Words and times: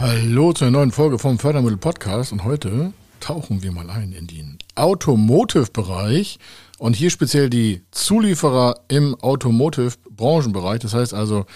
Hallo 0.00 0.52
zu 0.52 0.64
einer 0.64 0.78
neuen 0.78 0.92
Folge 0.92 1.18
vom 1.18 1.40
Fördermittel 1.40 1.76
Podcast. 1.76 2.30
Und 2.30 2.44
heute 2.44 2.92
tauchen 3.18 3.64
wir 3.64 3.72
mal 3.72 3.90
ein 3.90 4.12
in 4.12 4.28
den 4.28 4.58
Automotive-Bereich. 4.76 6.38
Und 6.78 6.94
hier 6.94 7.10
speziell 7.10 7.50
die 7.50 7.82
Zulieferer 7.90 8.78
im 8.86 9.16
Automotive-Branchenbereich. 9.16 10.78
Das 10.78 10.94
heißt 10.94 11.14
also 11.14 11.46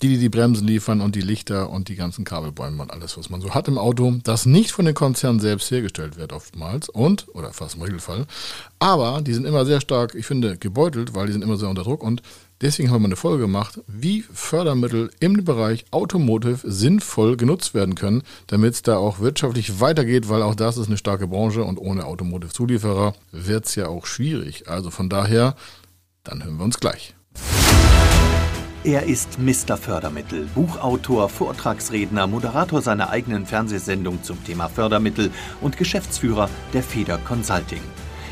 die, 0.00 0.10
die 0.10 0.18
die 0.18 0.28
Bremsen 0.28 0.64
liefern 0.64 1.00
und 1.00 1.16
die 1.16 1.22
Lichter 1.22 1.70
und 1.70 1.88
die 1.88 1.96
ganzen 1.96 2.24
Kabelbäume 2.24 2.84
und 2.84 2.92
alles, 2.92 3.18
was 3.18 3.30
man 3.30 3.40
so 3.40 3.52
hat 3.52 3.66
im 3.66 3.78
Auto, 3.78 4.14
das 4.22 4.46
nicht 4.46 4.70
von 4.70 4.84
den 4.84 4.94
Konzernen 4.94 5.40
selbst 5.40 5.68
hergestellt 5.68 6.16
wird 6.16 6.32
oftmals 6.32 6.88
und, 6.88 7.26
oder 7.34 7.52
fast 7.52 7.74
im 7.74 7.82
Regelfall, 7.82 8.26
aber 8.78 9.22
die 9.22 9.34
sind 9.34 9.44
immer 9.44 9.66
sehr 9.66 9.80
stark, 9.80 10.14
ich 10.14 10.24
finde, 10.24 10.56
gebeutelt, 10.56 11.16
weil 11.16 11.26
die 11.26 11.32
sind 11.32 11.42
immer 11.42 11.56
sehr 11.56 11.68
unter 11.68 11.82
Druck. 11.82 12.04
Und 12.04 12.22
Deswegen 12.60 12.90
haben 12.90 13.02
wir 13.02 13.06
eine 13.06 13.16
Folge 13.16 13.42
gemacht, 13.42 13.80
wie 13.86 14.22
Fördermittel 14.22 15.10
im 15.20 15.44
Bereich 15.44 15.84
Automotive 15.92 16.58
sinnvoll 16.64 17.36
genutzt 17.36 17.72
werden 17.72 17.94
können, 17.94 18.22
damit 18.48 18.74
es 18.74 18.82
da 18.82 18.96
auch 18.96 19.20
wirtschaftlich 19.20 19.80
weitergeht, 19.80 20.28
weil 20.28 20.42
auch 20.42 20.56
das 20.56 20.76
ist 20.76 20.88
eine 20.88 20.96
starke 20.96 21.28
Branche 21.28 21.62
und 21.62 21.78
ohne 21.78 22.04
Automotive-Zulieferer 22.04 23.14
wird 23.30 23.66
es 23.66 23.76
ja 23.76 23.86
auch 23.86 24.06
schwierig. 24.06 24.68
Also 24.68 24.90
von 24.90 25.08
daher, 25.08 25.54
dann 26.24 26.42
hören 26.42 26.56
wir 26.56 26.64
uns 26.64 26.80
gleich. 26.80 27.14
Er 28.82 29.04
ist 29.04 29.38
Mr. 29.38 29.76
Fördermittel, 29.76 30.48
Buchautor, 30.54 31.28
Vortragsredner, 31.28 32.26
Moderator 32.26 32.82
seiner 32.82 33.10
eigenen 33.10 33.46
Fernsehsendung 33.46 34.22
zum 34.22 34.42
Thema 34.44 34.68
Fördermittel 34.68 35.30
und 35.60 35.76
Geschäftsführer 35.76 36.48
der 36.72 36.82
Feder 36.82 37.18
Consulting. 37.18 37.82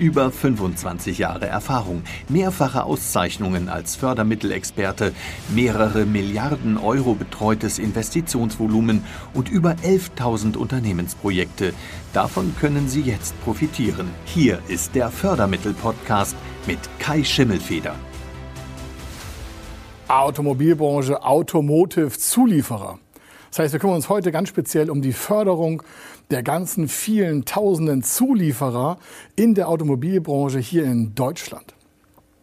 Über 0.00 0.30
25 0.30 1.18
Jahre 1.18 1.44
Erfahrung, 1.44 2.04
mehrfache 2.30 2.84
Auszeichnungen 2.84 3.68
als 3.68 3.96
Fördermittelexperte, 3.96 5.12
mehrere 5.54 6.06
Milliarden 6.06 6.78
Euro 6.78 7.12
betreutes 7.12 7.78
Investitionsvolumen 7.78 9.04
und 9.34 9.50
über 9.50 9.72
11.000 9.84 10.56
Unternehmensprojekte. 10.56 11.74
Davon 12.14 12.54
können 12.58 12.88
Sie 12.88 13.02
jetzt 13.02 13.38
profitieren. 13.44 14.08
Hier 14.24 14.60
ist 14.68 14.94
der 14.94 15.10
Fördermittel-Podcast 15.10 16.34
mit 16.66 16.78
Kai 16.98 17.22
Schimmelfeder. 17.22 17.94
Automobilbranche, 20.08 21.22
Automotive, 21.22 22.16
Zulieferer. 22.16 22.98
Das 23.50 23.58
heißt, 23.58 23.72
wir 23.74 23.80
kümmern 23.80 23.96
uns 23.96 24.08
heute 24.08 24.32
ganz 24.32 24.48
speziell 24.48 24.88
um 24.88 25.02
die 25.02 25.12
Förderung 25.12 25.82
der 26.30 26.42
ganzen 26.42 26.88
vielen 26.88 27.44
tausenden 27.44 28.02
Zulieferer 28.02 28.98
in 29.36 29.54
der 29.54 29.68
Automobilbranche 29.68 30.58
hier 30.58 30.84
in 30.84 31.14
Deutschland. 31.14 31.74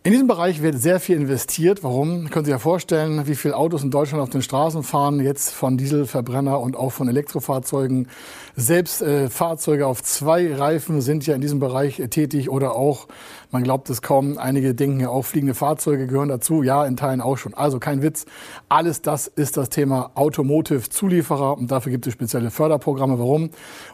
In 0.08 0.14
diesem 0.14 0.28
Bereich 0.28 0.62
wird 0.62 0.80
sehr 0.80 1.02
viel 1.02 1.18
investiert. 1.18 1.84
Warum? 1.84 2.30
Können 2.30 2.46
Sie 2.46 2.52
sich 2.52 2.56
ja 2.56 2.60
vorstellen, 2.60 3.28
wie 3.28 3.36
viele 3.36 3.58
Autos 3.58 3.84
in 3.84 3.92
Deutschland 3.92 4.24
auf 4.24 4.30
den 4.30 4.42
Straßen 4.42 4.84
fahren, 4.84 5.20
jetzt 5.20 5.50
von 5.50 5.78
Dieselverbrenner 5.78 6.62
und 6.62 6.78
auch 6.78 6.92
von 6.92 7.10
Elektrofahrzeugen. 7.10 8.08
Selbst 8.56 9.02
äh, 9.02 9.30
Fahrzeuge 9.30 9.86
auf 9.86 10.02
zwei 10.02 10.56
Reifen 10.56 11.02
sind 11.02 11.28
ja 11.28 11.36
in 11.36 11.42
diesem 11.42 11.60
Bereich 11.60 12.00
äh, 12.00 12.08
tätig 12.08 12.50
oder 12.50 12.74
auch, 12.74 13.10
man 13.52 13.64
glaubt 13.64 13.90
es 13.90 14.02
kaum, 14.02 14.38
einige 14.38 14.76
denken 14.76 15.00
ja 15.00 15.10
auch, 15.10 15.24
fliegende 15.24 15.54
Fahrzeuge 15.54 16.08
gehören 16.08 16.30
dazu. 16.30 16.64
Ja, 16.64 16.86
in 16.86 16.98
Teilen 16.98 17.22
auch 17.22 17.38
schon. 17.38 17.54
Also 17.54 17.80
kein 17.80 18.02
Witz. 18.02 18.26
Alles 18.68 19.02
das 19.02 19.28
ist 19.28 19.56
das 19.56 19.70
Thema 19.70 20.12
Automotive-Zulieferer 20.16 21.58
und 21.58 21.72
dafür 21.72 21.92
gibt 21.92 22.06
es 22.08 22.14
spezielle 22.14 22.52
Förderprogramme. 22.52 23.20
Warum? 23.20 23.52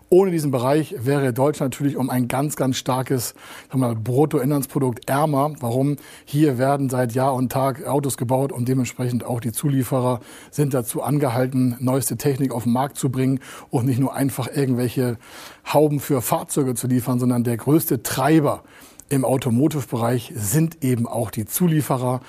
Ohne 0.10 0.32
diesen 0.32 0.52
Bereich 0.52 0.96
wäre 1.00 1.34
Deutschland 1.34 1.74
natürlich 1.74 1.98
um 1.98 2.10
ein 2.10 2.28
ganz, 2.28 2.56
ganz 2.56 2.78
starkes 2.78 3.34
mal, 3.74 3.96
Bruttoinlandsprodukt 3.96 5.10
ärmer. 5.10 5.54
Warum? 5.60 5.98
Hier 6.26 6.58
werden 6.58 6.90
seit 6.90 7.14
Jahr 7.14 7.34
und 7.34 7.52
Tag 7.52 7.86
Autos 7.86 8.18
gebaut 8.18 8.52
und 8.52 8.68
dementsprechend 8.68 9.24
auch 9.24 9.40
die 9.40 9.52
Zulieferer 9.52 10.20
sind 10.52 10.74
dazu 10.74 11.02
angehalten, 11.02 11.76
neueste 11.80 12.18
Technik 12.18 12.54
auf 12.54 12.64
den 12.64 12.74
Markt 12.74 12.98
zu 12.98 13.10
bringen 13.10 13.40
und 13.70 13.86
nicht 13.86 14.00
nur 14.00 14.14
einfach 14.14 14.48
irgendwelche 14.54 15.18
Hauben 15.72 16.00
für 16.00 16.22
Fahrzeuge 16.22 16.76
zu 16.76 16.88
liefern, 16.88 17.20
sondern 17.20 17.44
der 17.44 17.58
größte 17.58 18.04
Treiber 18.04 18.64
im 19.10 19.26
Automotive-Bereich 19.26 20.34
sind 20.36 20.84
eben 20.84 21.08
auch 21.08 21.32
die 21.32 21.46
Zulieferer, 21.46 22.22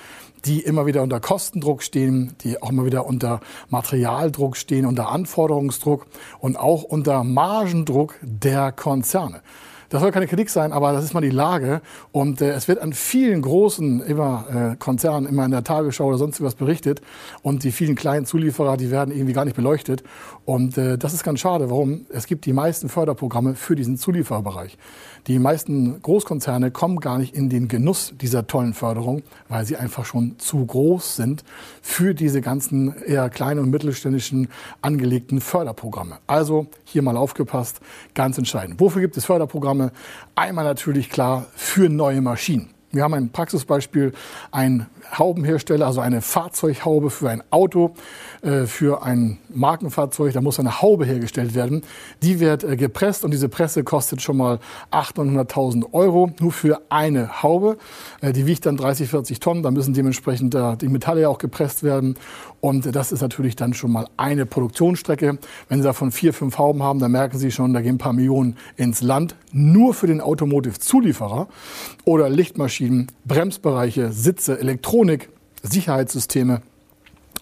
die 0.45 0.59
immer 0.59 0.85
wieder 0.85 1.01
unter 1.01 1.19
Kostendruck 1.19 1.81
stehen, 1.81 2.35
die 2.41 2.61
auch 2.61 2.69
immer 2.69 2.85
wieder 2.85 3.05
unter 3.05 3.39
Materialdruck 3.69 4.57
stehen, 4.57 4.85
unter 4.85 5.09
Anforderungsdruck 5.09 6.05
und 6.39 6.57
auch 6.57 6.83
unter 6.83 7.23
Margendruck 7.23 8.15
der 8.21 8.71
Konzerne. 8.71 9.41
Das 9.89 10.01
soll 10.01 10.11
keine 10.11 10.27
Kritik 10.27 10.49
sein, 10.49 10.71
aber 10.71 10.91
das 10.93 11.03
ist 11.03 11.13
mal 11.13 11.21
die 11.21 11.29
Lage. 11.29 11.81
Und 12.11 12.41
äh, 12.41 12.51
es 12.51 12.67
wird 12.67 12.79
an 12.79 12.93
vielen 12.93 13.41
großen 13.41 14.01
immer, 14.01 14.73
äh, 14.73 14.75
Konzernen 14.77 15.27
immer 15.27 15.45
in 15.45 15.51
der 15.51 15.63
Tagesschau 15.63 16.05
oder 16.05 16.17
sonst 16.17 16.41
was 16.41 16.55
berichtet. 16.55 17.01
Und 17.41 17.63
die 17.63 17.71
vielen 17.71 17.95
kleinen 17.95 18.25
Zulieferer, 18.25 18.77
die 18.77 18.91
werden 18.91 19.13
irgendwie 19.13 19.33
gar 19.33 19.45
nicht 19.45 19.55
beleuchtet. 19.55 20.03
Und 20.45 20.77
äh, 20.77 20.97
das 20.97 21.13
ist 21.13 21.23
ganz 21.23 21.39
schade. 21.39 21.69
Warum? 21.69 22.05
Es 22.09 22.27
gibt 22.27 22.45
die 22.45 22.53
meisten 22.53 22.89
Förderprogramme 22.89 23.55
für 23.55 23.75
diesen 23.75 23.97
Zuliefererbereich. 23.97 24.77
Die 25.27 25.39
meisten 25.39 26.01
Großkonzerne 26.01 26.69
kommen 26.69 26.99
gar 26.99 27.17
nicht 27.17 27.35
in 27.35 27.49
den 27.49 27.67
Genuss 27.67 28.13
dieser 28.21 28.45
tollen 28.45 28.73
Förderung, 28.73 29.23
weil 29.49 29.65
sie 29.65 29.75
einfach 29.75 30.05
schon 30.05 30.37
zu 30.37 30.63
groß 30.65 31.15
sind 31.15 31.43
für 31.81 32.13
diese 32.13 32.41
ganzen 32.41 32.95
eher 33.03 33.29
kleinen 33.29 33.61
und 33.61 33.71
mittelständischen 33.71 34.49
angelegten 34.81 35.41
Förderprogramme. 35.41 36.17
Also 36.27 36.67
hier 36.83 37.01
mal 37.01 37.17
aufgepasst, 37.17 37.79
ganz 38.13 38.37
entscheidend. 38.37 38.79
Wofür 38.79 39.01
gibt 39.01 39.17
es 39.17 39.25
Förderprogramme? 39.25 39.74
Einmal 40.35 40.65
natürlich 40.65 41.09
klar 41.09 41.45
für 41.55 41.89
neue 41.89 42.21
Maschinen. 42.21 42.69
Wir 42.91 43.03
haben 43.03 43.13
ein 43.13 43.29
Praxisbeispiel, 43.29 44.13
ein 44.51 44.85
Haubenhersteller, 45.13 45.85
also 45.85 46.01
eine 46.01 46.21
Fahrzeughaube 46.21 47.09
für 47.09 47.29
ein 47.29 47.43
Auto, 47.51 47.93
äh, 48.41 48.65
für 48.65 49.03
ein 49.03 49.37
Markenfahrzeug, 49.53 50.33
da 50.33 50.41
muss 50.41 50.59
eine 50.59 50.81
Haube 50.81 51.05
hergestellt 51.05 51.55
werden. 51.55 51.83
Die 52.21 52.39
wird 52.39 52.63
äh, 52.63 52.75
gepresst 52.75 53.23
und 53.23 53.31
diese 53.31 53.49
Presse 53.49 53.83
kostet 53.83 54.21
schon 54.21 54.37
mal 54.37 54.59
800.000 54.91 55.93
Euro 55.93 56.31
nur 56.39 56.51
für 56.51 56.81
eine 56.89 57.43
Haube. 57.43 57.77
Äh, 58.21 58.33
die 58.33 58.45
wiegt 58.45 58.65
dann 58.65 58.77
30, 58.77 59.09
40 59.09 59.39
Tonnen, 59.39 59.63
da 59.63 59.71
müssen 59.71 59.93
dementsprechend 59.93 60.55
die 60.55 60.87
Metalle 60.87 61.21
ja 61.21 61.29
auch 61.29 61.37
gepresst 61.37 61.83
werden. 61.83 62.15
Und 62.61 62.95
das 62.95 63.11
ist 63.11 63.21
natürlich 63.21 63.55
dann 63.55 63.73
schon 63.73 63.91
mal 63.91 64.07
eine 64.17 64.45
Produktionsstrecke. 64.45 65.37
Wenn 65.69 65.79
Sie 65.79 65.83
davon 65.83 66.11
vier, 66.11 66.33
fünf 66.33 66.57
Hauben 66.57 66.81
haben, 66.81 66.99
dann 66.99 67.11
merken 67.11 67.37
Sie 67.37 67.51
schon, 67.51 67.73
da 67.73 67.81
gehen 67.81 67.95
ein 67.95 67.99
paar 67.99 68.13
Millionen 68.13 68.57
ins 68.75 69.01
Land. 69.01 69.35
Nur 69.51 69.93
für 69.93 70.07
den 70.07 70.19
Automotive-Zulieferer 70.19 71.47
oder 72.05 72.29
Lichtmaschinen, 72.29 73.11
Bremsbereiche, 73.25 74.11
Sitze, 74.11 74.59
Elektronik, 74.59 74.94
Sicherheitssysteme, 75.61 76.61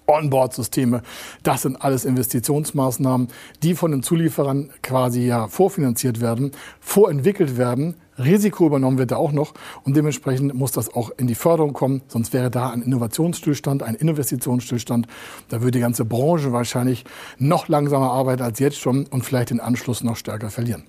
Onboard-Systeme. 0.07 1.01
Das 1.43 1.61
sind 1.61 1.81
alles 1.81 2.05
Investitionsmaßnahmen, 2.05 3.27
die 3.61 3.75
von 3.75 3.91
den 3.91 4.03
Zulieferern 4.03 4.69
quasi 4.81 5.25
ja 5.25 5.47
vorfinanziert 5.47 6.21
werden, 6.21 6.51
vorentwickelt 6.79 7.57
werden. 7.57 7.95
Risiko 8.17 8.67
übernommen 8.67 8.97
wird 8.97 9.11
da 9.11 9.17
auch 9.17 9.31
noch 9.31 9.53
und 9.83 9.95
dementsprechend 9.95 10.53
muss 10.53 10.71
das 10.71 10.93
auch 10.93 11.11
in 11.17 11.25
die 11.25 11.35
Förderung 11.35 11.73
kommen, 11.73 12.03
sonst 12.07 12.31
wäre 12.31 12.51
da 12.51 12.69
ein 12.69 12.83
Innovationsstillstand, 12.83 13.81
ein 13.81 13.95
Investitionsstillstand. 13.95 15.07
Da 15.49 15.61
würde 15.61 15.71
die 15.71 15.79
ganze 15.79 16.05
Branche 16.05 16.51
wahrscheinlich 16.51 17.05
noch 17.39 17.67
langsamer 17.69 18.11
arbeiten 18.11 18.43
als 18.43 18.59
jetzt 18.59 18.79
schon 18.79 19.07
und 19.07 19.23
vielleicht 19.23 19.49
den 19.49 19.59
Anschluss 19.59 20.03
noch 20.03 20.15
stärker 20.15 20.51
verlieren. 20.51 20.83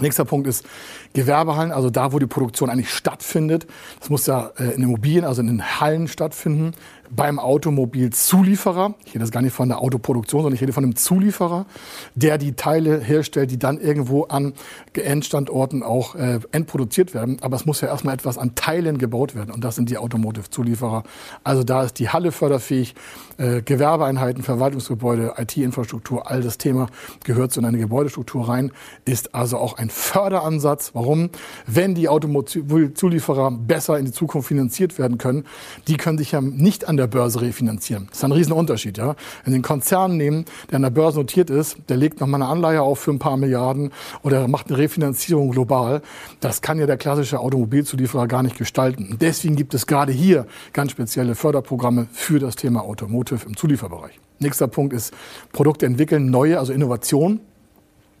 Nächster 0.00 0.24
Punkt 0.24 0.46
ist 0.46 0.64
Gewerbehallen, 1.12 1.70
also 1.70 1.90
da, 1.90 2.12
wo 2.12 2.18
die 2.18 2.26
Produktion 2.26 2.70
eigentlich 2.70 2.90
stattfindet. 2.90 3.66
Das 4.00 4.08
muss 4.10 4.26
ja 4.26 4.50
äh, 4.58 4.74
in 4.74 4.82
Immobilien, 4.82 5.24
also 5.24 5.42
in 5.42 5.48
den 5.48 5.80
Hallen 5.80 6.08
stattfinden 6.08 6.72
beim 7.14 7.38
Automobilzulieferer. 7.38 8.94
Ich 9.04 9.10
rede 9.10 9.20
das 9.20 9.30
gar 9.30 9.42
nicht 9.42 9.52
von 9.52 9.68
der 9.68 9.80
Autoproduktion, 9.80 10.42
sondern 10.42 10.54
ich 10.54 10.62
rede 10.62 10.72
von 10.72 10.82
einem 10.82 10.96
Zulieferer, 10.96 11.66
der 12.14 12.38
die 12.38 12.54
Teile 12.54 13.00
herstellt, 13.00 13.50
die 13.50 13.58
dann 13.58 13.78
irgendwo 13.78 14.24
an 14.24 14.54
Endstandorten 14.94 15.82
auch 15.82 16.14
äh, 16.14 16.40
endproduziert 16.52 17.12
werden. 17.12 17.36
Aber 17.42 17.56
es 17.56 17.66
muss 17.66 17.82
ja 17.82 17.88
erstmal 17.88 18.14
etwas 18.14 18.38
an 18.38 18.54
Teilen 18.54 18.96
gebaut 18.96 19.34
werden 19.34 19.50
und 19.50 19.62
das 19.62 19.76
sind 19.76 19.90
die 19.90 19.98
Automotive-Zulieferer. 19.98 21.02
Also 21.44 21.64
da 21.64 21.84
ist 21.84 21.98
die 21.98 22.08
Halle 22.08 22.32
förderfähig, 22.32 22.94
äh, 23.36 23.60
Gewerbeeinheiten, 23.60 24.42
Verwaltungsgebäude, 24.42 25.34
IT-Infrastruktur, 25.36 26.30
all 26.30 26.40
das 26.40 26.56
Thema 26.56 26.86
gehört 27.24 27.52
zu 27.52 27.60
einer 27.60 27.76
Gebäudestruktur 27.76 28.48
rein, 28.48 28.72
ist 29.04 29.34
also 29.34 29.58
auch 29.58 29.76
ein 29.78 29.90
Förderansatz. 29.90 30.92
Warum? 30.94 31.30
Wenn 31.66 31.94
die 31.94 32.08
Automobilzulieferer 32.08 33.50
besser 33.50 33.98
in 33.98 34.06
die 34.06 34.12
Zukunft 34.12 34.48
finanziert 34.48 34.98
werden 34.98 35.18
können, 35.18 35.44
die 35.88 35.96
können 35.96 36.18
sich 36.18 36.32
ja 36.32 36.40
nicht 36.40 36.88
an 36.88 36.96
der 36.96 37.01
der 37.02 37.08
Börse 37.08 37.40
refinanzieren. 37.40 38.06
Das 38.08 38.18
ist 38.18 38.24
ein 38.24 38.32
Riesenunterschied. 38.32 38.96
Ja? 38.96 39.16
Wenn 39.44 39.52
Sie 39.52 39.54
einen 39.54 39.62
Konzern 39.62 40.16
nehmen, 40.16 40.44
der 40.70 40.76
an 40.76 40.82
der 40.82 40.90
Börse 40.90 41.18
notiert 41.18 41.50
ist, 41.50 41.76
der 41.88 41.96
legt 41.96 42.20
nochmal 42.20 42.42
eine 42.42 42.50
Anleihe 42.50 42.82
auf 42.82 43.00
für 43.00 43.10
ein 43.10 43.18
paar 43.18 43.36
Milliarden 43.36 43.92
oder 44.22 44.48
macht 44.48 44.68
eine 44.68 44.78
Refinanzierung 44.78 45.50
global, 45.50 46.02
das 46.40 46.62
kann 46.62 46.78
ja 46.78 46.86
der 46.86 46.96
klassische 46.96 47.40
Automobilzulieferer 47.40 48.26
gar 48.28 48.42
nicht 48.42 48.56
gestalten. 48.56 49.08
Und 49.10 49.22
deswegen 49.22 49.56
gibt 49.56 49.74
es 49.74 49.86
gerade 49.86 50.12
hier 50.12 50.46
ganz 50.72 50.92
spezielle 50.92 51.34
Förderprogramme 51.34 52.06
für 52.12 52.38
das 52.38 52.56
Thema 52.56 52.82
Automotive 52.82 53.44
im 53.46 53.56
Zulieferbereich. 53.56 54.18
Nächster 54.38 54.66
Punkt 54.68 54.92
ist 54.92 55.12
Produkte 55.52 55.86
entwickeln, 55.86 56.30
neue, 56.30 56.58
also 56.58 56.72
Innovation. 56.72 57.40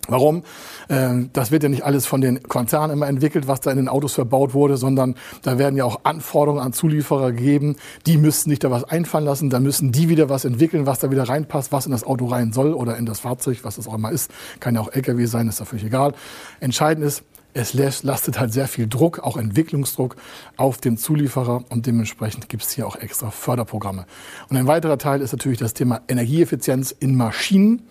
Warum? 0.08 0.42
Ähm, 0.88 1.30
das 1.32 1.52
wird 1.52 1.62
ja 1.62 1.68
nicht 1.68 1.84
alles 1.84 2.06
von 2.06 2.20
den 2.20 2.42
Konzernen 2.42 2.90
immer 2.90 3.06
entwickelt, 3.06 3.46
was 3.46 3.60
da 3.60 3.70
in 3.70 3.76
den 3.76 3.88
Autos 3.88 4.14
verbaut 4.14 4.52
wurde, 4.52 4.76
sondern 4.76 5.14
da 5.42 5.58
werden 5.58 5.76
ja 5.76 5.84
auch 5.84 6.00
Anforderungen 6.02 6.60
an 6.60 6.72
Zulieferer 6.72 7.30
gegeben. 7.30 7.76
Die 8.06 8.18
müssten 8.18 8.50
sich 8.50 8.58
da 8.58 8.70
was 8.70 8.82
einfallen 8.84 9.24
lassen, 9.24 9.48
da 9.48 9.60
müssen 9.60 9.92
die 9.92 10.08
wieder 10.08 10.28
was 10.28 10.44
entwickeln, 10.44 10.86
was 10.86 10.98
da 10.98 11.10
wieder 11.10 11.28
reinpasst, 11.28 11.70
was 11.70 11.86
in 11.86 11.92
das 11.92 12.02
Auto 12.02 12.26
rein 12.26 12.52
soll 12.52 12.74
oder 12.74 12.96
in 12.96 13.06
das 13.06 13.20
Fahrzeug, 13.20 13.60
was 13.62 13.76
das 13.76 13.86
auch 13.86 13.94
immer 13.94 14.10
ist. 14.10 14.30
Kann 14.58 14.74
ja 14.74 14.80
auch 14.80 14.92
LKW 14.92 15.24
sein, 15.26 15.46
ist 15.48 15.60
da 15.60 15.64
völlig 15.64 15.84
egal. 15.84 16.14
Entscheidend 16.58 17.06
ist, 17.06 17.22
es 17.54 17.74
lastet 17.74 18.40
halt 18.40 18.52
sehr 18.52 18.66
viel 18.66 18.88
Druck, 18.88 19.18
auch 19.18 19.36
Entwicklungsdruck 19.36 20.16
auf 20.56 20.78
den 20.78 20.96
Zulieferer 20.96 21.64
und 21.68 21.86
dementsprechend 21.86 22.48
gibt 22.48 22.62
es 22.62 22.70
hier 22.70 22.86
auch 22.86 22.96
extra 22.96 23.30
Förderprogramme. 23.30 24.06
Und 24.48 24.56
ein 24.56 24.66
weiterer 24.66 24.96
Teil 24.96 25.20
ist 25.20 25.32
natürlich 25.32 25.58
das 25.58 25.74
Thema 25.74 26.00
Energieeffizienz 26.08 26.92
in 26.98 27.14
Maschinen. 27.14 27.82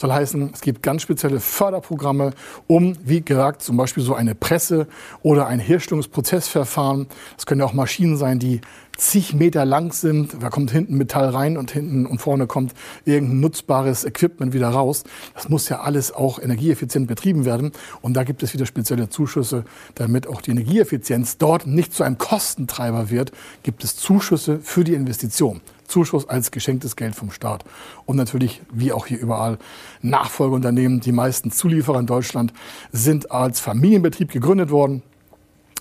Soll 0.00 0.12
heißen, 0.12 0.52
es 0.54 0.62
gibt 0.62 0.82
ganz 0.82 1.02
spezielle 1.02 1.40
Förderprogramme, 1.40 2.32
um, 2.66 2.94
wie 3.04 3.20
gesagt, 3.20 3.60
zum 3.60 3.76
Beispiel 3.76 4.02
so 4.02 4.14
eine 4.14 4.34
Presse 4.34 4.86
oder 5.22 5.46
ein 5.46 5.58
Herstellungsprozessverfahren. 5.58 7.06
Das 7.36 7.44
können 7.44 7.60
ja 7.60 7.66
auch 7.66 7.74
Maschinen 7.74 8.16
sein, 8.16 8.38
die 8.38 8.62
zig 8.96 9.34
Meter 9.34 9.66
lang 9.66 9.92
sind. 9.92 10.42
Da 10.42 10.48
kommt 10.48 10.70
hinten 10.70 10.96
Metall 10.96 11.28
rein 11.28 11.58
und 11.58 11.70
hinten 11.70 12.06
und 12.06 12.18
vorne 12.18 12.46
kommt 12.46 12.72
irgendein 13.04 13.40
nutzbares 13.40 14.06
Equipment 14.06 14.54
wieder 14.54 14.70
raus. 14.70 15.04
Das 15.34 15.50
muss 15.50 15.68
ja 15.68 15.80
alles 15.82 16.12
auch 16.12 16.38
energieeffizient 16.38 17.06
betrieben 17.06 17.44
werden. 17.44 17.70
Und 18.00 18.14
da 18.14 18.24
gibt 18.24 18.42
es 18.42 18.54
wieder 18.54 18.64
spezielle 18.64 19.10
Zuschüsse, 19.10 19.66
damit 19.96 20.26
auch 20.26 20.40
die 20.40 20.52
Energieeffizienz 20.52 21.36
dort 21.36 21.66
nicht 21.66 21.92
zu 21.92 22.04
einem 22.04 22.16
Kostentreiber 22.16 23.10
wird, 23.10 23.32
gibt 23.64 23.84
es 23.84 23.96
Zuschüsse 23.96 24.60
für 24.62 24.82
die 24.82 24.94
Investition. 24.94 25.60
Zuschuss 25.90 26.28
als 26.28 26.50
geschenktes 26.50 26.96
Geld 26.96 27.14
vom 27.14 27.30
Staat. 27.30 27.64
Und 28.06 28.16
natürlich, 28.16 28.62
wie 28.72 28.92
auch 28.92 29.06
hier 29.06 29.18
überall, 29.18 29.58
Nachfolgeunternehmen. 30.02 31.00
Die 31.00 31.12
meisten 31.12 31.50
Zulieferer 31.50 32.00
in 32.00 32.06
Deutschland 32.06 32.52
sind 32.92 33.30
als 33.30 33.60
Familienbetrieb 33.60 34.30
gegründet 34.30 34.70
worden. 34.70 35.02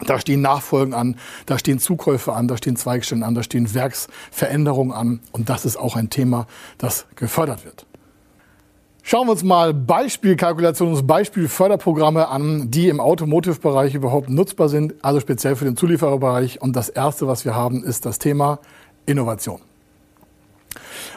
Da 0.06 0.20
stehen 0.20 0.42
Nachfolgen 0.42 0.94
an, 0.94 1.18
da 1.46 1.60
stehen 1.60 1.80
Zukäufe 1.80 2.34
an, 2.34 2.48
da 2.48 2.56
stehen 2.56 2.78
Zweigstellen 2.78 3.24
an, 3.24 3.36
da 3.36 3.44
stehen 3.44 3.74
Werksveränderungen 3.74 4.94
an. 4.94 5.20
Und 5.32 5.50
das 5.50 5.66
ist 5.66 5.78
auch 5.78 5.96
ein 5.96 6.10
Thema, 6.10 6.48
das 6.78 7.06
gefördert 7.16 7.66
wird. 7.66 7.86
Schauen 9.04 9.28
wir 9.28 9.32
uns 9.32 9.44
mal 9.44 9.74
Beispielkalkulationen, 9.74 11.08
Beispielförderprogramme 11.08 12.28
an, 12.28 12.70
die 12.70 12.90
im 12.90 13.00
Automotive-Bereich 13.00 13.96
überhaupt 13.96 14.30
nutzbar 14.30 14.70
sind, 14.70 14.94
also 15.02 15.20
speziell 15.20 15.56
für 15.56 15.66
den 15.66 15.76
Zuliefererbereich. 15.76 16.62
Und 16.62 16.76
das 16.76 16.90
erste, 16.90 17.28
was 17.28 17.44
wir 17.44 17.56
haben, 17.56 17.84
ist 17.84 18.06
das 18.06 18.20
Thema 18.20 18.60
Innovation. 19.06 19.62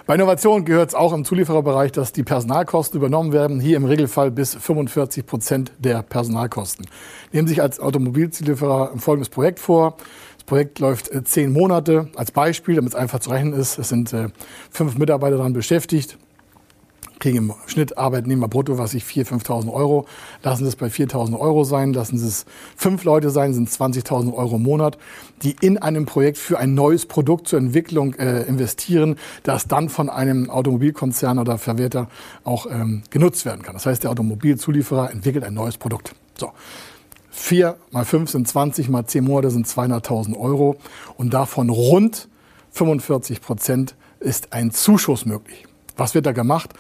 Bei 0.06 0.14
Innovation 0.14 0.64
gehört 0.64 0.91
es 0.91 0.94
auch 0.94 1.12
im 1.12 1.25
Zuliefererbereich, 1.25 1.93
dass 1.93 2.12
die 2.12 2.23
Personalkosten 2.23 2.99
übernommen 2.99 3.32
werden, 3.32 3.61
hier 3.61 3.76
im 3.76 3.85
Regelfall 3.85 4.31
bis 4.31 4.55
45 4.55 5.26
Prozent 5.26 5.73
der 5.79 6.03
Personalkosten. 6.03 6.87
Nehmen 7.32 7.49
sich 7.49 7.62
als 7.62 7.81
Automobilzulieferer 7.81 8.93
ein 8.93 9.00
folgendes 9.00 9.29
Projekt 9.29 9.59
vor. 9.59 9.97
Das 10.37 10.44
Projekt 10.44 10.79
läuft 10.79 11.11
äh, 11.11 11.23
zehn 11.25 11.53
Monate. 11.53 12.09
Als 12.17 12.31
Beispiel, 12.32 12.76
damit 12.76 12.93
es 12.93 12.99
einfach 12.99 13.20
zu 13.20 13.31
rechnen 13.31 13.53
ist, 13.53 13.79
es 13.79 13.88
sind 13.88 14.12
äh, 14.12 14.29
fünf 14.70 14.99
Mitarbeiter 14.99 15.37
daran 15.37 15.53
beschäftigt 15.53 16.19
kriegen 17.19 17.37
im 17.37 17.55
Schnitt 17.67 17.99
Arbeitnehmer 17.99 18.49
brutto, 18.49 18.79
was 18.79 18.94
ich 18.94 19.05
4.000, 19.05 19.44
5.000 19.44 19.73
Euro. 19.73 20.06
Lassen 20.43 20.64
Sie 20.64 20.69
es 20.69 20.76
bei 20.76 20.87
4.000 20.87 21.38
Euro 21.38 21.64
sein, 21.64 21.93
lassen 21.93 22.19
Sie 22.19 22.26
es 22.26 22.44
fünf 22.76 23.05
Leute 23.05 23.31
sein, 23.31 23.55
sind 23.55 23.69
20.000 23.69 24.35
Euro 24.35 24.56
im 24.56 24.62
Monat, 24.62 24.99
die 25.43 25.56
in 25.61 25.79
einem 25.79 26.06
Projekt 26.06 26.38
für 26.38 26.59
ein 26.59 26.75
neues 26.75 27.06
Produkt 27.06 27.49
zur 27.49 27.59
Entwicklung 27.59 28.14
äh, 28.14 28.43
investieren, 28.43 29.17
das 29.43 29.69
dann 29.69 29.88
von 29.88 30.09
einem 30.09 30.50
Automobilkonzern 30.50 31.38
oder 31.38 31.59
Verwerter 31.59 32.09
auch 32.44 32.67
ähm, 32.70 33.03
genutzt 33.11 33.44
werden 33.44 33.62
kann. 33.62 33.75
Das 33.75 33.87
heißt, 33.87 34.03
der 34.03 34.11
Automobilzulieferer 34.11 35.11
entwickelt 35.11 35.44
ein 35.44 35.55
neues 35.55 35.79
Produkt. 35.79 36.14
So. 36.37 36.53
Vier 37.31 37.76
mal 37.91 38.05
fünf 38.05 38.31
sind 38.31 38.47
20, 38.47 38.91
mal 38.91 39.06
zehn 39.06 39.25
Monate 39.25 39.50
sind 39.50 39.67
200.000 39.67 40.38
Euro 40.38 40.76
und 41.17 41.32
davon 41.32 41.70
rund 41.70 42.29
45 42.73 43.41
Prozent 43.41 43.94
ist 44.20 44.53
ein 44.53 44.70
Zuschuss 44.70 45.25
möglich. 45.25 45.67
Was 45.96 46.14
wird 46.14 46.26
da 46.26 46.32
gemacht? 46.32 46.70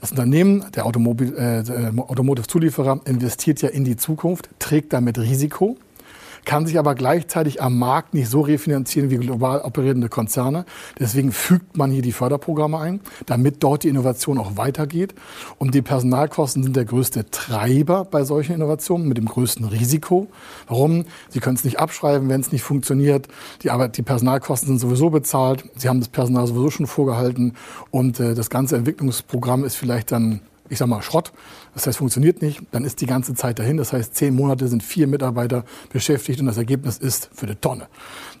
Das 0.00 0.10
Unternehmen, 0.10 0.64
der 0.74 0.86
Automobil, 0.86 1.34
äh, 1.36 1.98
Automotive-Zulieferer, 1.98 3.00
investiert 3.04 3.62
ja 3.62 3.68
in 3.68 3.84
die 3.84 3.96
Zukunft, 3.96 4.48
trägt 4.58 4.92
damit 4.92 5.18
Risiko 5.18 5.76
kann 6.44 6.66
sich 6.66 6.78
aber 6.78 6.94
gleichzeitig 6.94 7.62
am 7.62 7.78
Markt 7.78 8.14
nicht 8.14 8.28
so 8.28 8.40
refinanzieren 8.40 9.10
wie 9.10 9.16
global 9.16 9.60
operierende 9.60 10.08
Konzerne. 10.08 10.64
Deswegen 10.98 11.32
fügt 11.32 11.76
man 11.76 11.90
hier 11.90 12.02
die 12.02 12.12
Förderprogramme 12.12 12.78
ein, 12.78 13.00
damit 13.26 13.62
dort 13.62 13.84
die 13.84 13.88
Innovation 13.88 14.38
auch 14.38 14.56
weitergeht. 14.56 15.14
Und 15.58 15.74
die 15.74 15.82
Personalkosten 15.82 16.62
sind 16.62 16.76
der 16.76 16.84
größte 16.84 17.30
Treiber 17.30 18.04
bei 18.04 18.24
solchen 18.24 18.54
Innovationen 18.54 19.08
mit 19.08 19.18
dem 19.18 19.26
größten 19.26 19.64
Risiko. 19.64 20.28
Warum? 20.68 21.04
Sie 21.28 21.40
können 21.40 21.56
es 21.56 21.64
nicht 21.64 21.78
abschreiben, 21.78 22.28
wenn 22.28 22.40
es 22.40 22.52
nicht 22.52 22.62
funktioniert. 22.62 23.28
Die, 23.62 23.70
Arbeit, 23.70 23.96
die 23.96 24.02
Personalkosten 24.02 24.68
sind 24.68 24.78
sowieso 24.78 25.10
bezahlt. 25.10 25.64
Sie 25.76 25.88
haben 25.88 26.00
das 26.00 26.08
Personal 26.08 26.46
sowieso 26.46 26.70
schon 26.70 26.86
vorgehalten. 26.86 27.54
Und 27.90 28.20
äh, 28.20 28.34
das 28.34 28.50
ganze 28.50 28.76
Entwicklungsprogramm 28.76 29.64
ist 29.64 29.76
vielleicht 29.76 30.12
dann 30.12 30.40
ich 30.70 30.78
sag 30.78 30.88
mal, 30.88 31.02
Schrott. 31.02 31.32
Das 31.74 31.86
heißt, 31.86 31.98
funktioniert 31.98 32.40
nicht. 32.40 32.62
Dann 32.70 32.84
ist 32.84 33.00
die 33.00 33.06
ganze 33.06 33.34
Zeit 33.34 33.58
dahin. 33.58 33.76
Das 33.76 33.92
heißt, 33.92 34.14
zehn 34.14 34.34
Monate 34.34 34.68
sind 34.68 34.82
vier 34.82 35.06
Mitarbeiter 35.06 35.64
beschäftigt 35.92 36.40
und 36.40 36.46
das 36.46 36.56
Ergebnis 36.56 36.96
ist 36.96 37.30
für 37.34 37.46
die 37.46 37.54
Tonne. 37.56 37.88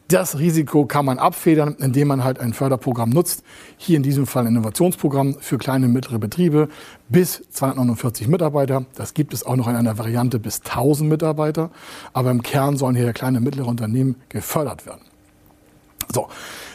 Das 0.08 0.38
Risiko 0.38 0.86
kann 0.86 1.04
man 1.04 1.18
abfedern, 1.18 1.76
indem 1.78 2.08
man 2.08 2.24
halt 2.24 2.38
ein 2.38 2.52
Förderprogramm 2.52 3.10
nutzt. 3.10 3.42
Hier 3.76 3.96
in 3.96 4.02
diesem 4.02 4.26
Fall 4.26 4.44
ein 4.44 4.54
Innovationsprogramm 4.54 5.36
für 5.40 5.58
kleine 5.58 5.86
und 5.86 5.92
mittlere 5.92 6.18
Betriebe 6.18 6.68
bis 7.08 7.42
249 7.50 8.28
Mitarbeiter. 8.28 8.84
Das 8.94 9.14
gibt 9.14 9.34
es 9.34 9.44
auch 9.44 9.56
noch 9.56 9.68
in 9.68 9.76
einer 9.76 9.98
Variante 9.98 10.38
bis 10.38 10.60
1000 10.60 11.08
Mitarbeiter. 11.08 11.70
Aber 12.12 12.30
im 12.30 12.42
Kern 12.42 12.76
sollen 12.76 12.96
hier 12.96 13.12
kleine 13.12 13.38
und 13.38 13.44
mittlere 13.44 13.66
Unternehmen 13.66 14.16
gefördert 14.28 14.86
werden. 14.86 15.13
So, 16.12 16.28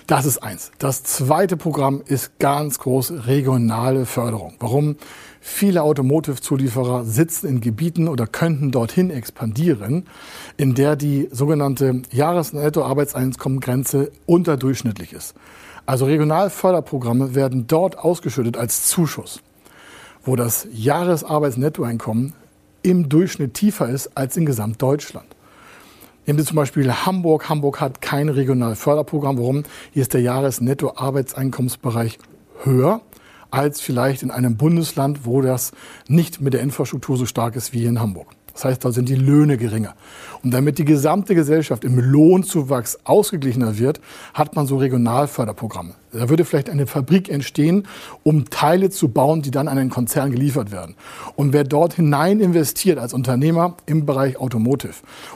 das 0.07 0.25
ist 0.25 0.39
eins. 0.39 0.71
Das 0.79 1.03
zweite 1.03 1.57
Programm 1.57 2.01
ist 2.05 2.39
ganz 2.39 2.79
groß 2.79 3.27
regionale 3.27 4.05
Förderung. 4.05 4.55
Warum? 4.59 4.95
Viele 5.41 5.83
Automotive-Zulieferer 5.83 7.05
sitzen 7.05 7.47
in 7.47 7.61
Gebieten 7.61 8.07
oder 8.07 8.27
könnten 8.27 8.71
dorthin 8.71 9.09
expandieren, 9.09 10.05
in 10.57 10.75
der 10.75 10.95
die 10.95 11.29
sogenannte 11.31 12.01
Jahresnetto-Arbeitseinkommengrenze 12.11 14.11
unterdurchschnittlich 14.25 15.13
ist. 15.13 15.33
Also 15.85 16.05
Regionalförderprogramme 16.05 17.35
werden 17.35 17.67
dort 17.67 17.97
ausgeschüttet 17.97 18.57
als 18.57 18.87
Zuschuss, 18.87 19.41
wo 20.23 20.35
das 20.35 20.67
Jahresarbeitsnettoeinkommen 20.71 22.33
im 22.81 23.09
Durchschnitt 23.09 23.53
tiefer 23.53 23.89
ist 23.89 24.15
als 24.15 24.37
in 24.37 24.45
Gesamtdeutschland. 24.45 25.35
Nehmen 26.29 26.37
Sie 26.37 26.45
zum 26.45 26.57
Beispiel 26.57 26.93
Hamburg. 26.93 27.49
Hamburg 27.49 27.81
hat 27.81 28.01
kein 28.01 28.29
Regionalförderprogramm. 28.29 29.39
Warum? 29.39 29.63
Hier 29.91 30.03
ist 30.03 30.13
der 30.13 30.21
Jahresnetto-Arbeitseinkommensbereich 30.21 32.19
höher 32.61 33.01
als 33.49 33.81
vielleicht 33.81 34.21
in 34.21 34.29
einem 34.29 34.55
Bundesland, 34.55 35.25
wo 35.25 35.41
das 35.41 35.71
nicht 36.07 36.39
mit 36.39 36.53
der 36.53 36.61
Infrastruktur 36.61 37.17
so 37.17 37.25
stark 37.25 37.55
ist 37.55 37.73
wie 37.73 37.83
in 37.83 37.99
Hamburg. 37.99 38.27
Das 38.59 38.65
heißt, 38.65 38.83
da 38.83 38.91
sind 38.91 39.07
die 39.07 39.15
Löhne 39.15 39.55
geringer. 39.55 39.95
Und 40.43 40.53
damit 40.53 40.79
die 40.79 40.85
gesamte 40.85 41.33
Gesellschaft 41.33 41.85
im 41.85 41.97
Lohnzuwachs 41.97 42.99
ausgeglichener 43.05 43.77
wird, 43.77 44.01
hat 44.33 44.57
man 44.57 44.67
so 44.67 44.75
Regionalförderprogramme. 44.75 45.93
Da 46.11 46.27
würde 46.27 46.43
vielleicht 46.43 46.71
eine 46.71 46.87
Fabrik 46.87 47.29
entstehen, 47.29 47.87
um 48.23 48.49
Teile 48.49 48.89
zu 48.89 49.09
bauen, 49.09 49.43
die 49.43 49.51
dann 49.51 49.67
an 49.67 49.77
einen 49.77 49.91
Konzern 49.91 50.31
geliefert 50.31 50.71
werden. 50.71 50.95
Und 51.35 51.53
wer 51.53 51.63
dort 51.63 51.93
hinein 51.93 52.39
investiert 52.39 52.97
als 52.97 53.13
Unternehmer 53.13 53.75
im 53.85 54.07
Bereich 54.07 54.37
Automotive 54.37 54.93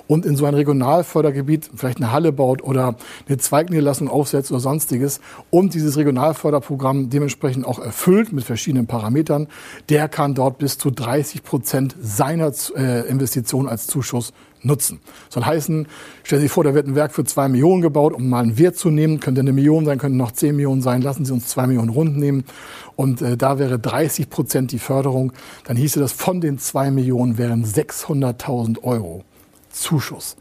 und 0.07 0.25
in 0.25 0.35
so 0.35 0.45
ein 0.45 0.55
Regionalfördergebiet 0.55 1.69
vielleicht 1.75 1.97
eine 1.97 2.11
Halle 2.11 2.31
baut 2.31 2.63
oder 2.63 2.95
eine 3.27 3.37
Zweigniederlassung 3.37 4.09
aufsetzt 4.09 4.51
oder 4.51 4.61
sonstiges 4.61 5.21
und 5.51 5.75
dieses 5.75 5.95
Regionalförderprogramm 5.95 7.09
dementsprechend 7.11 7.67
auch 7.67 7.77
erfüllt 7.77 8.33
mit 8.33 8.43
verschiedenen 8.43 8.87
Parametern, 8.87 9.47
der 9.89 10.09
kann 10.09 10.33
dort 10.33 10.57
bis 10.57 10.79
zu 10.79 10.89
30 10.89 11.43
Prozent 11.43 11.95
seiner 12.01 12.51
äh, 12.75 13.07
Investition 13.13 13.67
als 13.67 13.87
Zuschuss 13.87 14.33
nutzen. 14.61 14.99
Soll 15.29 15.45
heißen, 15.45 15.87
stellen 16.23 16.41
Sie 16.41 16.45
sich 16.45 16.51
vor, 16.51 16.63
da 16.63 16.73
wird 16.73 16.87
ein 16.87 16.95
Werk 16.95 17.13
für 17.13 17.23
zwei 17.23 17.47
Millionen 17.47 17.81
gebaut, 17.81 18.13
um 18.13 18.29
mal 18.29 18.43
einen 18.43 18.57
Wert 18.57 18.77
zu 18.77 18.89
nehmen. 18.89 19.19
Könnte 19.19 19.41
eine 19.41 19.53
Million 19.53 19.85
sein, 19.85 19.97
könnte 19.97 20.17
noch 20.17 20.31
zehn 20.31 20.55
Millionen 20.55 20.81
sein. 20.81 21.01
Lassen 21.01 21.25
Sie 21.25 21.33
uns 21.33 21.47
zwei 21.47 21.67
Millionen 21.67 21.89
rund 21.89 22.17
nehmen. 22.17 22.43
Und 22.95 23.21
äh, 23.21 23.37
da 23.37 23.59
wäre 23.59 23.79
30 23.79 24.29
Prozent 24.29 24.71
die 24.71 24.79
Förderung. 24.79 25.33
Dann 25.65 25.77
hieße 25.77 25.99
das, 25.99 26.11
von 26.11 26.41
den 26.41 26.59
zwei 26.59 26.91
Millionen 26.91 27.37
wären 27.37 27.65
600.000 27.65 28.83
Euro 28.83 29.23
Zuschuss. 29.71 30.35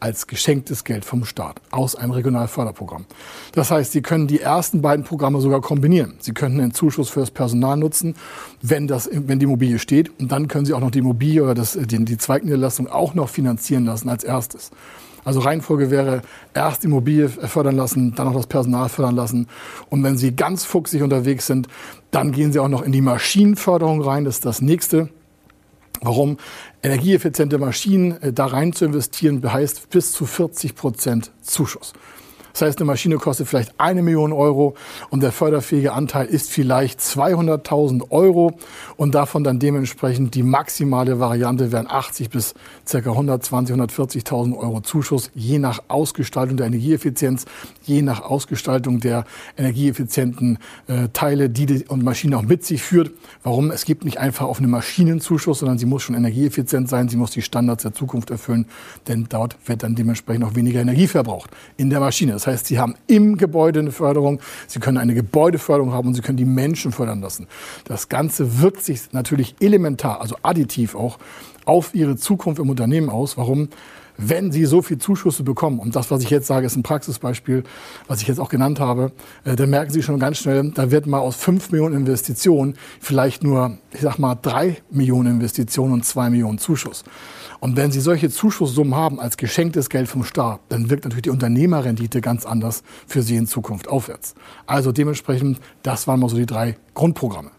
Als 0.00 0.26
geschenktes 0.26 0.84
Geld 0.84 1.04
vom 1.04 1.24
Staat 1.24 1.60
aus 1.70 1.94
einem 1.94 2.12
Regionalförderprogramm. 2.12 3.04
Das 3.52 3.70
heißt, 3.70 3.92
Sie 3.92 4.02
können 4.02 4.26
die 4.26 4.40
ersten 4.40 4.82
beiden 4.82 5.04
Programme 5.04 5.40
sogar 5.40 5.60
kombinieren. 5.60 6.14
Sie 6.20 6.32
könnten 6.32 6.60
einen 6.60 6.74
Zuschuss 6.74 7.10
fürs 7.10 7.30
Personal 7.30 7.76
nutzen, 7.76 8.14
wenn, 8.62 8.86
das, 8.86 9.08
wenn 9.12 9.38
die 9.38 9.44
Immobilie 9.44 9.78
steht. 9.78 10.10
Und 10.20 10.32
dann 10.32 10.48
können 10.48 10.64
Sie 10.66 10.74
auch 10.74 10.80
noch 10.80 10.90
die 10.90 11.00
Immobilie 11.00 11.42
oder 11.42 11.54
das, 11.54 11.72
die, 11.72 12.04
die 12.04 12.18
Zweigniederlassung 12.18 12.88
auch 12.88 13.14
noch 13.14 13.28
finanzieren 13.28 13.84
lassen 13.84 14.08
als 14.08 14.24
erstes. 14.24 14.70
Also 15.24 15.40
Reihenfolge 15.40 15.90
wäre 15.90 16.22
erst 16.54 16.82
die 16.82 16.86
Immobilie 16.86 17.28
fördern 17.28 17.76
lassen, 17.76 18.14
dann 18.14 18.28
noch 18.28 18.34
das 18.34 18.46
Personal 18.46 18.88
fördern 18.88 19.16
lassen. 19.16 19.48
Und 19.90 20.02
wenn 20.02 20.16
Sie 20.16 20.34
ganz 20.34 20.64
fuchsig 20.64 21.02
unterwegs 21.02 21.46
sind, 21.46 21.68
dann 22.10 22.32
gehen 22.32 22.52
Sie 22.52 22.58
auch 22.58 22.68
noch 22.68 22.82
in 22.82 22.92
die 22.92 23.00
Maschinenförderung 23.00 24.00
rein. 24.00 24.24
Das 24.24 24.36
ist 24.36 24.46
das 24.46 24.62
nächste. 24.62 25.10
Warum? 26.00 26.38
Energieeffiziente 26.82 27.58
Maschinen 27.58 28.20
äh, 28.22 28.32
da 28.32 28.46
rein 28.46 28.72
zu 28.72 28.84
investieren, 28.84 29.42
heißt 29.52 29.90
bis 29.90 30.12
zu 30.12 30.26
40 30.26 30.74
Prozent 30.74 31.32
Zuschuss. 31.42 31.92
Das 32.58 32.66
heißt, 32.66 32.80
eine 32.80 32.86
Maschine 32.86 33.18
kostet 33.18 33.46
vielleicht 33.46 33.72
eine 33.78 34.02
Million 34.02 34.32
Euro 34.32 34.74
und 35.10 35.22
der 35.22 35.30
förderfähige 35.30 35.92
Anteil 35.92 36.26
ist 36.26 36.50
vielleicht 36.50 36.98
200.000 36.98 38.10
Euro 38.10 38.58
und 38.96 39.14
davon 39.14 39.44
dann 39.44 39.60
dementsprechend 39.60 40.34
die 40.34 40.42
maximale 40.42 41.20
Variante 41.20 41.70
wären 41.70 41.86
80 41.88 42.30
bis 42.30 42.54
ca. 42.90 42.98
120, 42.98 43.76
140.000 43.76 44.56
Euro 44.56 44.80
Zuschuss, 44.80 45.30
je 45.36 45.60
nach 45.60 45.84
Ausgestaltung 45.86 46.56
der 46.56 46.66
Energieeffizienz, 46.66 47.44
je 47.84 48.02
nach 48.02 48.22
Ausgestaltung 48.22 48.98
der 48.98 49.24
energieeffizienten 49.56 50.58
äh, 50.88 51.10
Teile, 51.12 51.50
die 51.50 51.66
die 51.66 51.84
und 51.86 52.02
Maschine 52.02 52.38
auch 52.38 52.42
mit 52.42 52.64
sich 52.64 52.82
führt. 52.82 53.12
Warum? 53.44 53.70
Es 53.70 53.84
gibt 53.84 54.04
nicht 54.04 54.18
einfach 54.18 54.46
auf 54.46 54.58
eine 54.58 54.66
Maschinenzuschuss, 54.66 55.60
sondern 55.60 55.78
sie 55.78 55.86
muss 55.86 56.02
schon 56.02 56.16
energieeffizient 56.16 56.88
sein, 56.88 57.08
sie 57.08 57.18
muss 57.18 57.30
die 57.30 57.42
Standards 57.42 57.84
der 57.84 57.92
Zukunft 57.92 58.30
erfüllen, 58.30 58.66
denn 59.06 59.26
dort 59.28 59.56
wird 59.66 59.84
dann 59.84 59.94
dementsprechend 59.94 60.42
auch 60.42 60.56
weniger 60.56 60.80
Energie 60.80 61.06
verbraucht 61.06 61.50
in 61.76 61.88
der 61.88 62.00
Maschine. 62.00 62.32
Das 62.32 62.47
heißt, 62.48 62.66
Sie 62.66 62.78
haben 62.78 62.94
im 63.06 63.36
Gebäude 63.36 63.80
eine 63.80 63.92
Förderung, 63.92 64.40
Sie 64.66 64.80
können 64.80 64.98
eine 64.98 65.14
Gebäudeförderung 65.14 65.92
haben 65.92 66.08
und 66.08 66.14
Sie 66.14 66.22
können 66.22 66.38
die 66.38 66.44
Menschen 66.44 66.92
fördern 66.92 67.20
lassen. 67.20 67.46
Das 67.84 68.08
Ganze 68.08 68.60
wirkt 68.60 68.82
sich 68.82 69.12
natürlich 69.12 69.54
elementar, 69.60 70.20
also 70.20 70.36
additiv 70.42 70.94
auch, 70.94 71.18
auf 71.64 71.94
Ihre 71.94 72.16
Zukunft 72.16 72.60
im 72.60 72.70
Unternehmen 72.70 73.10
aus. 73.10 73.36
Warum? 73.36 73.68
Wenn 74.18 74.52
Sie 74.52 74.66
so 74.66 74.82
viel 74.82 74.98
Zuschüsse 74.98 75.44
bekommen, 75.44 75.78
und 75.78 75.96
das, 75.96 76.10
was 76.10 76.22
ich 76.22 76.30
jetzt 76.30 76.48
sage, 76.48 76.66
ist 76.66 76.76
ein 76.76 76.82
Praxisbeispiel, 76.82 77.62
was 78.08 78.20
ich 78.20 78.28
jetzt 78.28 78.40
auch 78.40 78.48
genannt 78.48 78.80
habe, 78.80 79.12
äh, 79.44 79.56
dann 79.56 79.70
merken 79.70 79.92
Sie 79.92 80.02
schon 80.02 80.18
ganz 80.18 80.38
schnell, 80.38 80.72
da 80.72 80.90
wird 80.90 81.06
mal 81.06 81.20
aus 81.20 81.36
fünf 81.36 81.70
Millionen 81.70 81.96
Investitionen 81.96 82.74
vielleicht 83.00 83.42
nur, 83.42 83.78
ich 83.92 84.00
sag 84.00 84.18
mal, 84.18 84.34
drei 84.34 84.78
Millionen 84.90 85.34
Investitionen 85.34 85.92
und 85.94 86.04
zwei 86.04 86.28
Millionen 86.30 86.58
Zuschuss. 86.58 87.04
Und 87.60 87.76
wenn 87.76 87.90
Sie 87.90 88.00
solche 88.00 88.28
Zuschusssummen 88.28 88.94
haben 88.94 89.18
als 89.20 89.36
geschenktes 89.36 89.88
Geld 89.88 90.08
vom 90.08 90.24
Staat, 90.24 90.60
dann 90.68 90.90
wirkt 90.90 91.04
natürlich 91.04 91.22
die 91.22 91.30
Unternehmerrendite 91.30 92.20
ganz 92.20 92.44
anders 92.44 92.82
für 93.06 93.22
Sie 93.22 93.36
in 93.36 93.46
Zukunft 93.46 93.88
aufwärts. 93.88 94.34
Also 94.66 94.92
dementsprechend, 94.92 95.60
das 95.82 96.06
waren 96.06 96.20
mal 96.20 96.28
so 96.28 96.36
die 96.36 96.46
drei 96.46 96.76
Grundprogramme. 96.94 97.50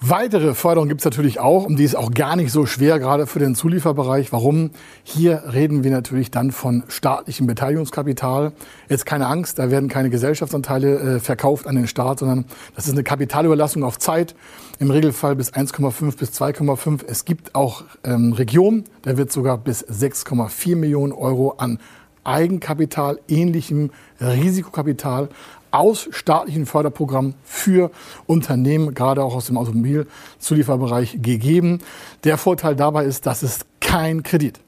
Weitere 0.00 0.54
Förderung 0.54 0.88
gibt 0.88 1.00
es 1.00 1.04
natürlich 1.06 1.40
auch, 1.40 1.64
und 1.64 1.78
die 1.78 1.84
ist 1.84 1.96
auch 1.96 2.10
gar 2.10 2.36
nicht 2.36 2.52
so 2.52 2.66
schwer, 2.66 2.98
gerade 2.98 3.26
für 3.26 3.38
den 3.38 3.54
Zulieferbereich. 3.54 4.30
Warum? 4.30 4.70
Hier 5.02 5.44
reden 5.54 5.84
wir 5.84 5.90
natürlich 5.90 6.30
dann 6.30 6.52
von 6.52 6.84
staatlichem 6.88 7.46
Beteiligungskapital. 7.46 8.52
Jetzt 8.90 9.06
keine 9.06 9.26
Angst, 9.26 9.58
da 9.58 9.70
werden 9.70 9.88
keine 9.88 10.10
Gesellschaftsanteile 10.10 11.16
äh, 11.16 11.18
verkauft 11.18 11.66
an 11.66 11.76
den 11.76 11.86
Staat, 11.86 12.18
sondern 12.18 12.44
das 12.74 12.86
ist 12.86 12.92
eine 12.92 13.04
Kapitalüberlassung 13.04 13.84
auf 13.84 13.98
Zeit, 13.98 14.34
im 14.78 14.90
Regelfall 14.90 15.34
bis 15.34 15.54
1,5 15.54 16.18
bis 16.18 16.30
2,5. 16.30 17.00
Es 17.06 17.24
gibt 17.24 17.54
auch 17.54 17.84
ähm, 18.04 18.34
Regionen, 18.34 18.84
da 19.00 19.16
wird 19.16 19.32
sogar 19.32 19.56
bis 19.56 19.82
6,4 19.82 20.76
Millionen 20.76 21.14
Euro 21.14 21.54
an 21.56 21.78
Eigenkapital, 22.22 23.18
ähnlichem 23.28 23.90
Risikokapital 24.20 25.30
aus 25.76 26.08
staatlichen 26.10 26.66
Förderprogrammen 26.66 27.34
für 27.44 27.90
Unternehmen, 28.26 28.94
gerade 28.94 29.22
auch 29.22 29.34
aus 29.34 29.46
dem 29.46 29.58
Automobilzulieferbereich, 29.58 31.18
gegeben. 31.22 31.80
Der 32.24 32.38
Vorteil 32.38 32.76
dabei 32.76 33.04
ist, 33.04 33.26
dass 33.26 33.42
es 33.42 33.60
kein 33.80 34.22
Kredit. 34.22 34.60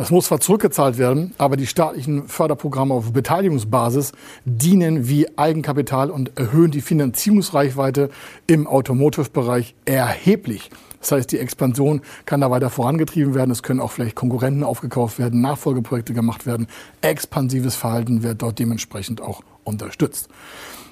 Das 0.00 0.10
muss 0.10 0.28
zwar 0.28 0.40
zurückgezahlt 0.40 0.96
werden, 0.96 1.34
aber 1.36 1.58
die 1.58 1.66
staatlichen 1.66 2.26
Förderprogramme 2.26 2.94
auf 2.94 3.12
Beteiligungsbasis 3.12 4.12
dienen 4.46 5.10
wie 5.10 5.28
Eigenkapital 5.36 6.08
und 6.10 6.38
erhöhen 6.38 6.70
die 6.70 6.80
Finanzierungsreichweite 6.80 8.08
im 8.46 8.66
Automotive-Bereich 8.66 9.74
erheblich. 9.84 10.70
Das 11.00 11.12
heißt, 11.12 11.30
die 11.32 11.38
Expansion 11.38 12.00
kann 12.24 12.40
da 12.40 12.50
weiter 12.50 12.70
vorangetrieben 12.70 13.34
werden. 13.34 13.50
Es 13.50 13.62
können 13.62 13.80
auch 13.80 13.92
vielleicht 13.92 14.16
Konkurrenten 14.16 14.64
aufgekauft 14.64 15.18
werden, 15.18 15.42
Nachfolgeprojekte 15.42 16.14
gemacht 16.14 16.46
werden. 16.46 16.66
Expansives 17.02 17.76
Verhalten 17.76 18.22
wird 18.22 18.40
dort 18.40 18.58
dementsprechend 18.58 19.20
auch 19.20 19.42
unterstützt. 19.64 20.30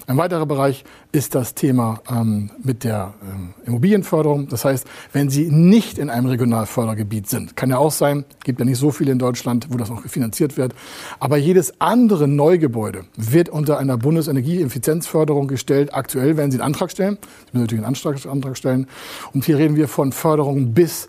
Ein 0.09 0.17
weiterer 0.17 0.47
Bereich 0.47 0.85
ist 1.11 1.35
das 1.35 1.53
Thema 1.53 2.01
ähm, 2.09 2.49
mit 2.63 2.83
der 2.83 3.13
ähm, 3.21 3.53
Immobilienförderung. 3.67 4.47
Das 4.47 4.65
heißt, 4.65 4.87
wenn 5.13 5.29
Sie 5.29 5.51
nicht 5.51 5.99
in 5.99 6.09
einem 6.09 6.25
Regionalfördergebiet 6.25 7.29
sind, 7.29 7.55
kann 7.55 7.69
ja 7.69 7.77
auch 7.77 7.91
sein, 7.91 8.25
gibt 8.43 8.57
ja 8.57 8.65
nicht 8.65 8.79
so 8.79 8.89
viele 8.89 9.11
in 9.11 9.19
Deutschland, 9.19 9.67
wo 9.69 9.77
das 9.77 9.91
auch 9.91 10.01
finanziert 10.01 10.57
wird, 10.57 10.73
aber 11.19 11.37
jedes 11.37 11.79
andere 11.79 12.27
Neugebäude 12.27 13.03
wird 13.17 13.49
unter 13.49 13.77
einer 13.77 13.99
Bundesenergieeffizienzförderung 13.99 15.47
gestellt. 15.47 15.93
Aktuell 15.93 16.37
werden 16.37 16.49
Sie 16.49 16.57
einen 16.57 16.65
Antrag 16.65 16.89
stellen. 16.89 17.19
Sie 17.21 17.49
müssen 17.51 17.61
natürlich 17.65 17.85
einen 17.85 17.93
Antrag, 17.95 18.25
Antrag 18.25 18.57
stellen. 18.57 18.87
Und 19.35 19.45
hier 19.45 19.59
reden 19.59 19.75
wir 19.75 19.87
von 19.87 20.11
Förderungen 20.11 20.73
bis 20.73 21.07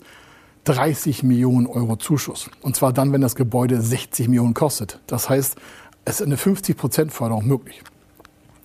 30 0.65 1.23
Millionen 1.23 1.65
Euro 1.65 1.95
Zuschuss. 1.95 2.51
Und 2.61 2.75
zwar 2.75 2.93
dann, 2.93 3.11
wenn 3.13 3.21
das 3.21 3.33
Gebäude 3.33 3.81
60 3.81 4.27
Millionen 4.27 4.53
kostet. 4.53 4.99
Das 5.07 5.27
heißt, 5.27 5.55
es 6.05 6.19
ist 6.21 6.27
eine 6.27 6.37
50 6.37 6.77
Prozent 6.77 7.11
Förderung 7.11 7.47
möglich. 7.47 7.81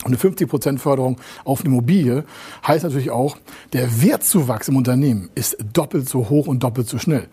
Und 0.05 0.09
eine 0.09 0.35
50% 0.35 0.79
Förderung 0.79 1.17
auf 1.45 1.61
eine 1.61 1.71
Immobilie 1.71 2.25
heißt 2.67 2.85
natürlich 2.85 3.11
auch, 3.11 3.37
der 3.73 4.03
Wertzuwachs 4.03 4.69
im 4.69 4.77
Unternehmen 4.77 5.31
ist 5.35 5.57
doppelt 5.73 6.09
so 6.09 6.29
hoch 6.29 6.47
und 6.47 6.63
doppelt 6.63 6.89
so 6.89 6.99
schnell. 6.99 7.29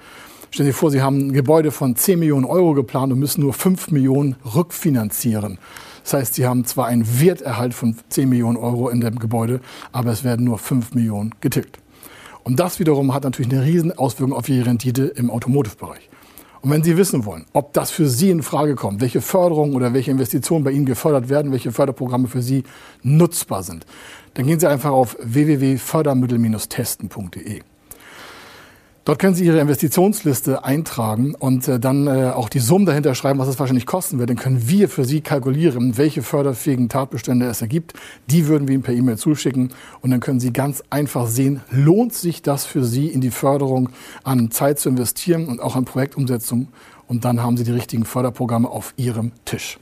Stellen 0.50 0.68
Sie 0.68 0.74
vor, 0.74 0.92
Sie 0.92 1.02
haben 1.02 1.28
ein 1.28 1.34
Gebäude 1.34 1.72
von 1.72 1.96
10 1.96 2.20
Millionen 2.20 2.46
Euro 2.46 2.74
geplant 2.74 3.12
und 3.12 3.20
müssen 3.20 3.42
nur 3.42 3.54
5 3.54 3.90
Millionen 3.92 4.36
rückfinanzieren. 4.56 5.58
Das 6.04 6.14
heißt, 6.14 6.36
Sie 6.36 6.46
haben 6.46 6.66
zwar 6.66 6.88
einen 6.88 7.20
Werterhalt 7.20 7.74
von 7.74 7.96
10 8.10 8.30
Millionen 8.30 8.58
Euro 8.58 8.90
in 8.90 9.02
dem 9.02 9.18
Gebäude, 9.18 9.62
aber 9.92 10.12
es 10.12 10.24
werden 10.24 10.46
nur 10.46 10.60
5 10.60 10.94
Millionen 10.94 11.34
getilgt. 11.42 11.80
Und 12.44 12.60
das 12.60 12.80
wiederum 12.80 13.14
hat 13.14 13.24
natürlich 13.24 13.52
eine 13.52 13.64
riesen 13.64 13.98
Auswirkung 13.98 14.36
auf 14.36 14.48
Ihre 14.50 14.68
Rendite 14.68 15.06
im 15.06 15.32
Automotive-Bereich. 15.32 16.10
Und 16.64 16.72
wenn 16.72 16.82
Sie 16.82 16.96
wissen 16.96 17.26
wollen, 17.26 17.44
ob 17.52 17.74
das 17.74 17.92
für 17.92 18.08
Sie 18.08 18.30
in 18.30 18.42
Frage 18.42 18.76
kommt, 18.76 19.02
welche 19.02 19.20
Förderungen 19.20 19.76
oder 19.76 19.94
welche 19.94 20.12
Investitionen 20.12 20.64
bei 20.64 20.72
Ihnen 20.72 20.86
gefördert 20.86 21.28
werden, 21.28 21.52
welche 21.52 21.74
Förderprogramme 21.74 22.30
für 22.30 22.42
Sie 22.42 22.64
nutzbar 23.02 23.64
sind, 23.64 23.86
dann 24.36 24.48
gehen 24.48 24.62
Sie 24.62 24.70
einfach 24.70 24.92
auf 24.92 25.18
www.fördermittel-testen.de. 25.20 27.64
Dort 29.06 29.20
können 29.20 29.36
Sie 29.36 29.44
Ihre 29.44 29.60
Investitionsliste 29.60 30.64
eintragen 30.64 31.36
und 31.36 31.68
äh, 31.68 31.78
dann 31.78 32.08
äh, 32.08 32.32
auch 32.34 32.48
die 32.48 32.60
Summe 32.60 32.86
dahinter 32.86 33.16
schreiben, 33.16 33.38
was 33.38 33.50
es 33.50 33.60
wahrscheinlich 33.60 33.86
kosten 33.86 34.18
wird. 34.18 34.30
Dann 34.30 34.38
können 34.38 34.70
wir 34.70 34.88
für 34.88 35.04
Sie 35.04 35.20
kalkulieren, 35.20 35.98
welche 35.98 36.22
förderfähigen 36.22 36.88
Tatbestände 36.88 37.46
es 37.48 37.62
ergibt. 37.62 37.94
Die 38.28 38.48
würden 38.48 38.66
wir 38.66 38.76
Ihnen 38.76 38.84
per 38.84 38.94
E-Mail 38.94 39.18
zuschicken 39.18 39.74
und 40.00 40.12
dann 40.12 40.22
können 40.22 40.40
Sie 40.40 40.54
ganz 40.54 40.84
einfach 40.90 41.28
sehen, 41.28 41.60
lohnt 41.70 42.14
sich 42.14 42.44
das 42.44 42.66
für 42.66 42.86
Sie 42.86 43.08
in 43.08 43.20
die 43.20 43.32
Förderung 43.32 43.90
an 44.24 44.52
Zeit 44.52 44.80
zu 44.80 44.88
investieren 44.88 45.48
und 45.48 45.60
auch 45.60 45.76
an 45.76 45.84
Projektumsetzung. 45.84 46.70
Und 47.06 47.26
dann 47.26 47.44
haben 47.44 47.58
Sie 47.58 47.66
die 47.66 47.72
richtigen 47.72 48.06
Förderprogramme 48.06 48.70
auf 48.70 48.94
Ihrem 48.96 49.34
Tisch. 49.44 49.80